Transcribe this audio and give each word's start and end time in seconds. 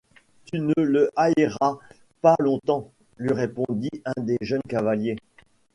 Tu 0.45 0.59
ne 0.59 0.73
le 0.77 1.11
haïras 1.15 1.77
pas 2.21 2.35
longtemps! 2.39 2.91
lui 3.19 3.31
répondit 3.33 3.91
un 4.03 4.19
des 4.23 4.39
jeunes 4.41 4.63
cavaliers. 4.67 5.17